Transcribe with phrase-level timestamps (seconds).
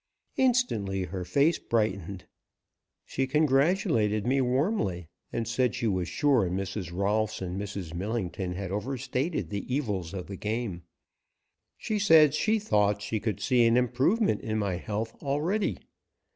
[0.37, 2.25] Instantly her face brightened.
[3.05, 6.91] She congratulated me warmly and said she was sure Mrs.
[6.91, 7.93] Rolfs and Mrs.
[7.93, 10.81] Millington had overstated the evils of the game.
[11.77, 15.77] She said she thought she could see an improvement in my health already.